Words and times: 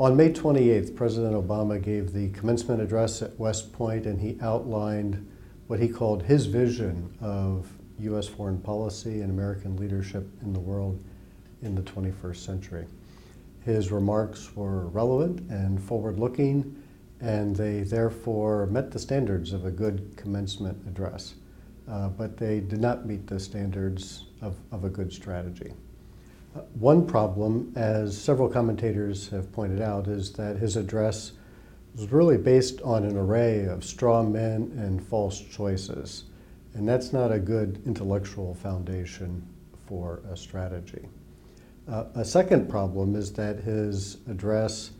On 0.00 0.16
May 0.16 0.32
28th, 0.32 0.96
President 0.96 1.34
Obama 1.34 1.80
gave 1.80 2.12
the 2.12 2.30
commencement 2.30 2.80
address 2.80 3.20
at 3.20 3.38
West 3.38 3.72
Point 3.72 4.06
and 4.06 4.18
he 4.20 4.38
outlined 4.40 5.28
what 5.66 5.80
he 5.80 5.88
called 5.88 6.22
his 6.22 6.46
vision 6.46 7.14
of 7.20 7.70
U.S. 7.98 8.26
foreign 8.26 8.58
policy 8.58 9.20
and 9.20 9.30
American 9.30 9.76
leadership 9.76 10.26
in 10.40 10.52
the 10.52 10.58
world 10.58 10.98
in 11.62 11.74
the 11.74 11.82
21st 11.82 12.36
century. 12.36 12.86
His 13.64 13.92
remarks 13.92 14.56
were 14.56 14.86
relevant 14.88 15.48
and 15.50 15.80
forward 15.80 16.18
looking, 16.18 16.82
and 17.20 17.54
they 17.54 17.82
therefore 17.82 18.66
met 18.66 18.90
the 18.90 18.98
standards 18.98 19.52
of 19.52 19.66
a 19.66 19.70
good 19.70 20.16
commencement 20.16 20.78
address. 20.88 21.34
Uh, 21.88 22.08
but 22.08 22.36
they 22.38 22.60
did 22.60 22.80
not 22.80 23.06
meet 23.06 23.26
the 23.26 23.38
standards 23.38 24.24
of, 24.40 24.56
of 24.72 24.84
a 24.84 24.88
good 24.88 25.12
strategy. 25.12 25.72
One 26.74 27.06
problem, 27.06 27.72
as 27.76 28.16
several 28.16 28.48
commentators 28.48 29.28
have 29.30 29.50
pointed 29.52 29.80
out, 29.80 30.06
is 30.06 30.32
that 30.34 30.56
his 30.56 30.76
address 30.76 31.32
was 31.94 32.12
really 32.12 32.36
based 32.36 32.82
on 32.82 33.04
an 33.04 33.16
array 33.16 33.64
of 33.64 33.84
straw 33.84 34.22
men 34.22 34.72
and 34.76 35.02
false 35.02 35.40
choices. 35.40 36.24
And 36.74 36.88
that's 36.88 37.12
not 37.12 37.32
a 37.32 37.38
good 37.38 37.82
intellectual 37.86 38.54
foundation 38.54 39.46
for 39.86 40.20
a 40.30 40.36
strategy. 40.36 41.08
Uh, 41.88 42.04
a 42.14 42.24
second 42.24 42.68
problem 42.68 43.16
is 43.16 43.32
that 43.32 43.60
his 43.60 44.18
address 44.28 44.90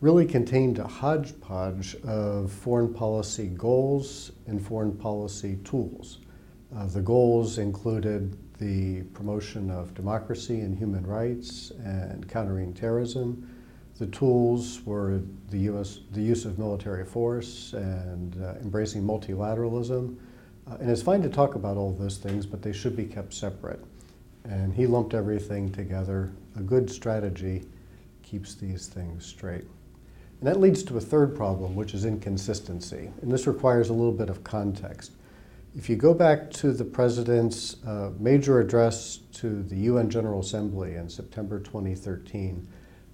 really 0.00 0.26
contained 0.26 0.78
a 0.78 0.86
hodgepodge 0.86 1.94
of 2.04 2.52
foreign 2.52 2.92
policy 2.92 3.46
goals 3.46 4.32
and 4.46 4.64
foreign 4.64 4.92
policy 4.92 5.58
tools. 5.64 6.18
Uh, 6.76 6.86
the 6.86 7.00
goals 7.02 7.58
included 7.58 8.36
the 8.58 9.02
promotion 9.14 9.70
of 9.70 9.92
democracy 9.94 10.60
and 10.60 10.76
human 10.76 11.06
rights 11.06 11.70
and 11.84 12.26
countering 12.28 12.72
terrorism. 12.72 13.46
The 13.98 14.06
tools 14.06 14.80
were 14.86 15.20
the, 15.50 15.58
US, 15.70 16.00
the 16.12 16.22
use 16.22 16.44
of 16.44 16.58
military 16.58 17.04
force 17.04 17.74
and 17.74 18.42
uh, 18.42 18.54
embracing 18.62 19.02
multilateralism. 19.02 20.16
Uh, 20.70 20.76
and 20.80 20.90
it's 20.90 21.02
fine 21.02 21.22
to 21.22 21.28
talk 21.28 21.56
about 21.56 21.76
all 21.76 21.92
those 21.92 22.16
things, 22.16 22.46
but 22.46 22.62
they 22.62 22.72
should 22.72 22.96
be 22.96 23.04
kept 23.04 23.34
separate. 23.34 23.84
And 24.44 24.72
he 24.72 24.86
lumped 24.86 25.12
everything 25.12 25.70
together. 25.70 26.32
A 26.56 26.62
good 26.62 26.90
strategy 26.90 27.64
keeps 28.22 28.54
these 28.54 28.86
things 28.86 29.26
straight. 29.26 29.66
And 30.40 30.48
that 30.48 30.58
leads 30.58 30.82
to 30.84 30.96
a 30.96 31.00
third 31.00 31.36
problem, 31.36 31.76
which 31.76 31.94
is 31.94 32.04
inconsistency. 32.04 33.10
And 33.20 33.30
this 33.30 33.46
requires 33.46 33.90
a 33.90 33.92
little 33.92 34.12
bit 34.12 34.30
of 34.30 34.42
context. 34.42 35.12
If 35.74 35.88
you 35.88 35.96
go 35.96 36.12
back 36.12 36.50
to 36.50 36.72
the 36.72 36.84
president's 36.84 37.82
uh, 37.86 38.10
major 38.18 38.60
address 38.60 39.20
to 39.32 39.62
the 39.62 39.76
UN 39.76 40.10
General 40.10 40.40
Assembly 40.40 40.96
in 40.96 41.08
September 41.08 41.58
2013, 41.60 42.68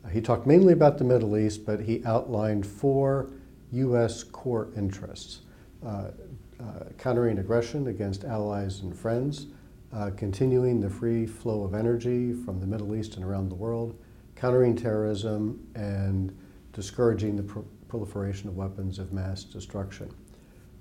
uh, 0.05 0.09
he 0.09 0.21
talked 0.21 0.45
mainly 0.45 0.73
about 0.73 0.99
the 0.99 1.05
Middle 1.05 1.39
East, 1.39 1.65
but 1.65 1.79
he 1.79 2.05
outlined 2.05 2.67
four 2.67 3.31
U.S. 3.71 4.25
core 4.25 4.71
interests 4.77 5.43
uh, 5.87 6.11
uh, 6.59 6.63
countering 6.99 7.39
aggression 7.39 7.87
against 7.87 8.25
allies 8.25 8.81
and 8.81 8.99
friends, 8.99 9.47
uh, 9.93 10.11
continuing 10.17 10.81
the 10.81 10.91
free 10.91 11.27
flow 11.27 11.63
of 11.63 11.75
energy 11.75 12.33
from 12.33 12.59
the 12.59 12.67
Middle 12.67 12.97
East 12.97 13.15
and 13.15 13.25
around 13.25 13.51
the 13.51 13.55
world, 13.55 13.97
countering 14.35 14.75
terrorism, 14.75 15.65
and 15.77 16.37
discouraging 16.73 17.37
the 17.37 17.43
pro- 17.45 17.65
proliferation 17.87 18.49
of 18.49 18.57
weapons 18.57 18.99
of 18.99 19.13
mass 19.13 19.45
destruction. 19.45 20.13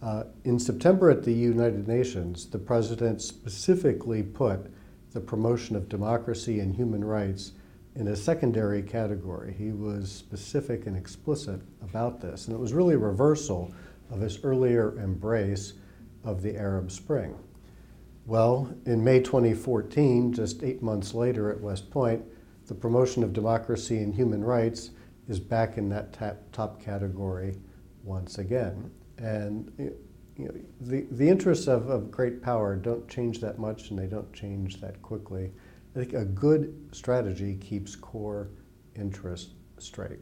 Uh, 0.02 0.24
in 0.44 0.60
September 0.60 1.10
at 1.10 1.24
the 1.24 1.34
United 1.34 1.88
Nations, 1.88 2.46
the 2.46 2.60
president 2.60 3.22
specifically 3.22 4.22
put 4.22 4.72
the 5.12 5.20
promotion 5.20 5.76
of 5.76 5.90
democracy 5.90 6.60
and 6.60 6.76
human 6.76 7.04
rights 7.04 7.54
in 7.96 8.10
a 8.10 8.16
secondary 8.16 8.84
category. 8.84 9.56
He 9.58 9.72
was 9.72 10.12
specific 10.12 10.86
and 10.86 10.96
explicit 10.96 11.62
about 11.82 12.22
this, 12.22 12.46
and 12.46 12.56
it 12.56 12.60
was 12.60 12.74
really 12.74 12.94
a 12.94 13.00
reversal 13.00 13.74
of 14.12 14.22
his 14.22 14.44
earlier 14.44 15.00
embrace 15.00 15.74
of 16.24 16.44
the 16.44 16.56
Arab 16.56 16.92
Spring. 16.92 17.36
Well, 18.28 18.72
in 18.86 19.04
May 19.04 19.22
2014, 19.22 20.34
just 20.34 20.62
eight 20.62 20.84
months 20.84 21.16
later 21.16 21.50
at 21.50 21.60
West 21.60 21.90
Point, 21.90 22.24
the 22.68 22.76
promotion 22.76 23.24
of 23.24 23.34
democracy 23.34 23.98
and 23.98 24.14
human 24.14 24.44
rights 24.44 24.92
is 25.28 25.40
back 25.40 25.78
in 25.78 25.90
that 25.90 26.14
top 26.52 26.82
category 26.82 27.56
once 28.04 28.38
again. 28.38 28.92
And 29.18 29.72
you 30.38 30.46
know, 30.46 30.54
the, 30.82 31.08
the 31.12 31.28
interests 31.28 31.68
of, 31.68 31.90
of 31.90 32.12
great 32.12 32.42
power 32.42 32.76
don't 32.76 33.08
change 33.08 33.40
that 33.42 33.58
much 33.58 33.90
and 33.90 33.98
they 33.98 34.06
don't 34.06 34.32
change 34.34 34.80
that 34.82 35.02
quickly. 35.02 35.52
I 35.96 36.00
think 36.00 36.14
a 36.14 36.26
good 36.26 36.90
strategy 36.92 37.56
keeps 37.56 37.96
core 37.96 38.50
interests 38.96 39.54
straight. 39.80 40.20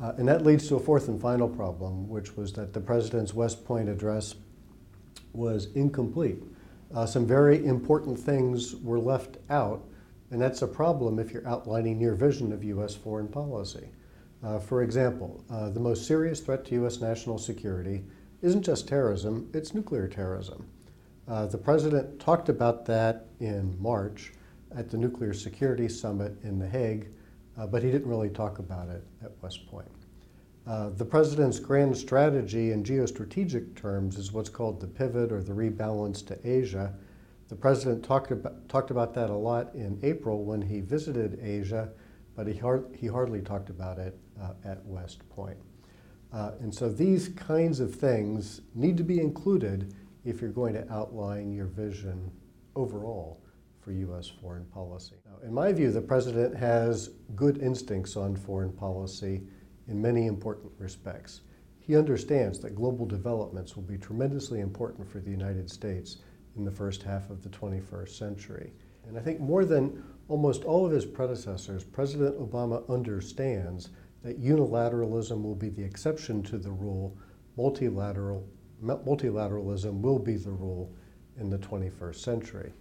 Uh, 0.00 0.12
and 0.16 0.28
that 0.28 0.44
leads 0.44 0.68
to 0.68 0.76
a 0.76 0.80
fourth 0.80 1.08
and 1.08 1.20
final 1.20 1.48
problem, 1.48 2.08
which 2.08 2.36
was 2.36 2.52
that 2.54 2.72
the 2.72 2.80
president's 2.80 3.34
West 3.34 3.64
Point 3.64 3.88
address 3.88 4.34
was 5.32 5.68
incomplete. 5.74 6.42
Uh, 6.94 7.06
some 7.06 7.26
very 7.26 7.64
important 7.64 8.18
things 8.18 8.74
were 8.76 8.98
left 8.98 9.36
out, 9.48 9.84
and 10.30 10.40
that's 10.40 10.62
a 10.62 10.66
problem 10.66 11.18
if 11.18 11.32
you're 11.32 11.46
outlining 11.46 12.00
your 12.00 12.14
vision 12.14 12.52
of 12.52 12.64
U.S. 12.64 12.94
foreign 12.94 13.28
policy. 13.28 13.88
Uh, 14.42 14.58
for 14.58 14.82
example, 14.82 15.44
uh, 15.50 15.70
the 15.70 15.80
most 15.80 16.06
serious 16.06 16.40
threat 16.40 16.64
to 16.64 16.74
U.S. 16.76 17.00
national 17.00 17.38
security 17.38 18.02
isn't 18.42 18.62
just 18.62 18.88
terrorism, 18.88 19.50
it's 19.52 19.74
nuclear 19.74 20.08
terrorism. 20.08 20.66
Uh, 21.28 21.46
the 21.46 21.58
president 21.58 22.18
talked 22.18 22.48
about 22.48 22.86
that 22.86 23.26
in 23.40 23.76
March 23.80 24.32
at 24.74 24.90
the 24.90 24.96
Nuclear 24.96 25.34
Security 25.34 25.88
Summit 25.88 26.36
in 26.42 26.58
The 26.58 26.68
Hague, 26.68 27.08
but 27.68 27.82
he 27.82 27.90
didn't 27.90 28.08
really 28.08 28.30
talk 28.30 28.58
about 28.58 28.88
it 28.88 29.04
at 29.22 29.32
West 29.42 29.66
Point. 29.66 29.90
Uh, 30.66 30.90
the 30.90 31.04
president's 31.04 31.58
grand 31.58 31.96
strategy 31.96 32.70
in 32.70 32.84
geostrategic 32.84 33.74
terms 33.74 34.16
is 34.16 34.32
what's 34.32 34.50
called 34.50 34.80
the 34.80 34.86
pivot 34.86 35.32
or 35.32 35.42
the 35.42 35.52
rebalance 35.52 36.24
to 36.26 36.38
Asia. 36.48 36.94
The 37.48 37.56
president 37.56 38.04
talked 38.04 38.30
about, 38.30 38.68
talked 38.68 38.90
about 38.90 39.14
that 39.14 39.30
a 39.30 39.34
lot 39.34 39.74
in 39.74 39.98
April 40.02 40.44
when 40.44 40.62
he 40.62 40.80
visited 40.80 41.40
Asia, 41.42 41.90
but 42.40 42.46
he, 42.46 42.58
he 42.98 43.06
hardly 43.06 43.42
talked 43.42 43.68
about 43.68 43.98
it 43.98 44.18
uh, 44.40 44.52
at 44.64 44.82
West 44.86 45.28
Point. 45.28 45.58
Uh, 46.32 46.52
and 46.60 46.74
so 46.74 46.88
these 46.88 47.28
kinds 47.28 47.80
of 47.80 47.94
things 47.94 48.62
need 48.74 48.96
to 48.96 49.04
be 49.04 49.20
included 49.20 49.94
if 50.24 50.40
you're 50.40 50.48
going 50.48 50.72
to 50.72 50.90
outline 50.90 51.52
your 51.52 51.66
vision 51.66 52.30
overall 52.76 53.42
for 53.78 53.92
U.S. 53.92 54.26
foreign 54.26 54.64
policy. 54.64 55.16
Now, 55.26 55.46
in 55.46 55.52
my 55.52 55.70
view, 55.70 55.92
the 55.92 56.00
president 56.00 56.56
has 56.56 57.10
good 57.36 57.58
instincts 57.58 58.16
on 58.16 58.34
foreign 58.34 58.72
policy 58.72 59.42
in 59.88 60.00
many 60.00 60.26
important 60.26 60.72
respects. 60.78 61.42
He 61.78 61.94
understands 61.94 62.58
that 62.60 62.74
global 62.74 63.04
developments 63.04 63.76
will 63.76 63.82
be 63.82 63.98
tremendously 63.98 64.60
important 64.60 65.06
for 65.06 65.18
the 65.18 65.30
United 65.30 65.70
States 65.70 66.22
in 66.56 66.64
the 66.64 66.70
first 66.70 67.02
half 67.02 67.28
of 67.28 67.42
the 67.42 67.50
21st 67.50 68.08
century. 68.08 68.72
And 69.06 69.18
I 69.18 69.20
think 69.20 69.40
more 69.40 69.66
than 69.66 70.02
almost 70.30 70.62
all 70.62 70.86
of 70.86 70.92
his 70.92 71.04
predecessors, 71.04 71.82
President 71.82 72.38
Obama 72.38 72.88
understands 72.88 73.90
that 74.22 74.40
unilateralism 74.40 75.42
will 75.42 75.56
be 75.56 75.68
the 75.68 75.82
exception 75.82 76.40
to 76.44 76.56
the 76.56 76.70
rule, 76.70 77.18
multilateral, 77.56 78.46
multilateralism 78.80 80.00
will 80.00 80.20
be 80.20 80.36
the 80.36 80.50
rule 80.50 80.94
in 81.36 81.50
the 81.50 81.58
21st 81.58 82.14
century. 82.14 82.72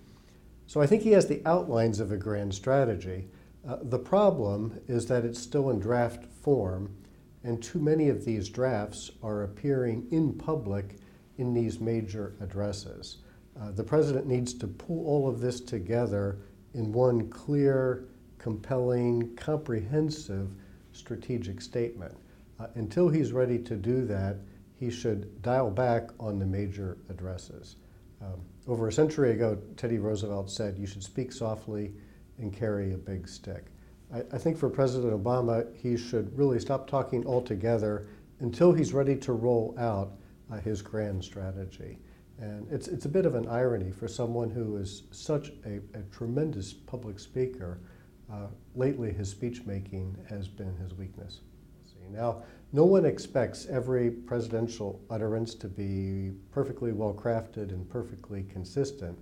So 0.68 0.80
I 0.80 0.86
think 0.86 1.02
he 1.02 1.12
has 1.14 1.26
the 1.26 1.42
outlines 1.48 2.00
of 2.00 2.12
a 2.12 2.18
grand 2.18 2.54
strategy. 2.54 3.28
Uh, 3.68 3.78
the 3.82 3.98
problem 3.98 4.80
is 4.88 5.08
that 5.08 5.26
it's 5.26 5.42
still 5.42 5.72
in 5.72 5.80
draft 5.80 6.26
form, 6.26 6.96
and 7.44 7.64
too 7.64 7.80
many 7.80 8.10
of 8.10 8.26
these 8.26 8.48
drafts 8.48 9.10
are 9.24 9.42
appearing 9.42 10.08
in 10.12 10.34
public 10.34 10.98
in 11.40 11.56
these 11.56 11.80
major 11.80 12.36
addresses. 12.42 13.18
Uh, 13.60 13.72
the 13.72 13.84
president 13.84 14.28
needs 14.28 14.54
to 14.54 14.68
pull 14.68 15.08
all 15.08 15.28
of 15.28 15.42
this 15.42 15.60
together 15.60 16.38
in 16.74 16.92
one 16.92 17.30
clear, 17.30 18.06
compelling, 18.38 19.36
comprehensive 19.36 20.50
strategic 20.92 21.62
statement. 21.62 22.16
Uh, 22.60 22.68
until 22.76 23.10
he's 23.10 23.32
ready 23.32 23.58
to 23.58 23.76
do 23.76 24.06
that, 24.06 24.38
he 24.76 24.90
should 24.90 25.42
dial 25.42 25.70
back 25.70 26.10
on 26.20 26.40
the 26.40 26.46
major 26.46 26.98
addresses. 27.10 27.76
Um, 28.22 28.42
over 28.68 28.88
a 28.88 28.92
century 28.92 29.32
ago, 29.32 29.58
Teddy 29.78 29.98
Roosevelt 29.98 30.50
said, 30.50 30.78
You 30.78 30.88
should 30.88 31.04
speak 31.04 31.32
softly 31.32 31.94
and 32.38 32.54
carry 32.54 32.94
a 32.94 32.98
big 32.98 33.28
stick. 33.28 33.66
I, 34.14 34.20
I 34.32 34.38
think 34.38 34.58
for 34.58 34.70
President 34.70 35.12
Obama, 35.14 35.66
he 35.76 35.98
should 35.98 36.36
really 36.38 36.60
stop 36.60 36.90
talking 36.90 37.26
altogether 37.26 38.08
until 38.40 38.72
he's 38.72 38.94
ready 38.94 39.16
to 39.18 39.34
roll 39.34 39.76
out 39.78 40.14
uh, 40.52 40.58
his 40.58 40.82
grand 40.82 41.24
strategy. 41.24 41.98
And 42.40 42.68
it's, 42.72 42.88
it's 42.88 43.06
a 43.06 43.10
bit 43.10 43.26
of 43.26 43.36
an 43.36 43.48
irony 43.48 43.92
for 43.92 44.08
someone 44.08 44.50
who 44.50 44.78
is 44.78 45.04
such 45.12 45.50
a, 45.66 45.80
a 45.98 46.02
tremendous 46.12 46.74
public 46.74 47.20
speaker 47.20 47.80
uh, 48.32 48.48
lately, 48.76 49.12
his 49.12 49.30
speech 49.30 49.66
making 49.66 50.16
has 50.30 50.48
been 50.48 50.76
his 50.78 50.94
weakness. 50.94 51.42
Now, 52.12 52.44
no 52.72 52.86
one 52.86 53.06
expects 53.06 53.68
every 53.68 54.10
presidential 54.10 55.00
utterance 55.10 55.54
to 55.56 55.68
be 55.68 56.32
perfectly 56.52 56.92
well 56.92 57.14
crafted 57.14 57.70
and 57.70 57.88
perfectly 57.90 58.44
consistent, 58.44 59.18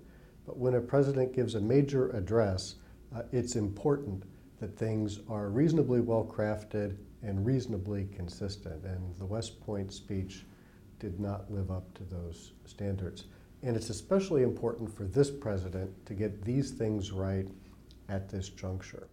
but 0.46 0.58
when 0.58 0.76
a 0.76 0.82
president 0.82 1.34
gives 1.34 1.56
a 1.56 1.60
major 1.60 2.10
address, 2.12 2.76
uh, 3.16 3.24
it's 3.32 3.56
important 3.56 4.24
that 4.60 4.78
things 4.78 5.20
are 5.30 5.50
reasonably 5.50 6.02
well 6.02 6.24
crafted 6.24 6.98
and 7.24 7.46
reasonably 7.46 8.08
consistent. 8.16 8.84
And 8.86 9.16
the 9.18 9.26
West 9.26 9.60
Point 9.62 9.92
speech 9.92 10.46
did 11.00 11.20
not 11.20 11.52
live 11.52 11.72
up 11.72 11.94
to 11.96 12.04
those 12.04 12.54
standards. 12.66 13.26
And 13.64 13.76
it's 13.76 13.90
especially 13.90 14.44
important 14.44 14.96
for 14.96 15.04
this 15.04 15.32
president 15.32 16.06
to 16.06 16.14
get 16.14 16.44
these 16.44 16.72
things 16.72 17.12
right 17.12 17.48
at 18.10 18.30
this 18.30 18.50
juncture. 18.50 19.08